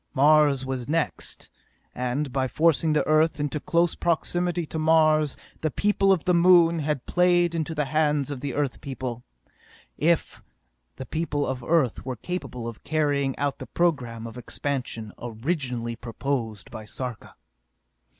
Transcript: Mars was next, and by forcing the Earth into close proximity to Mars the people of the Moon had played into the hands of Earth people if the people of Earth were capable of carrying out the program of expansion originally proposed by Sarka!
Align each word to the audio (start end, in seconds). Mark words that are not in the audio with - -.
Mars 0.15 0.65
was 0.65 0.89
next, 0.89 1.51
and 1.93 2.33
by 2.33 2.47
forcing 2.47 2.93
the 2.93 3.05
Earth 3.07 3.39
into 3.39 3.59
close 3.59 3.93
proximity 3.93 4.65
to 4.65 4.79
Mars 4.79 5.37
the 5.59 5.69
people 5.69 6.11
of 6.11 6.23
the 6.23 6.33
Moon 6.33 6.79
had 6.79 7.05
played 7.05 7.53
into 7.53 7.75
the 7.75 7.85
hands 7.85 8.31
of 8.31 8.43
Earth 8.43 8.81
people 8.81 9.23
if 9.99 10.41
the 10.95 11.05
people 11.05 11.45
of 11.45 11.63
Earth 11.63 12.03
were 12.03 12.15
capable 12.15 12.67
of 12.67 12.83
carrying 12.83 13.37
out 13.37 13.59
the 13.59 13.67
program 13.67 14.25
of 14.25 14.39
expansion 14.39 15.13
originally 15.21 15.95
proposed 15.95 16.71
by 16.71 16.83
Sarka! 16.83 17.35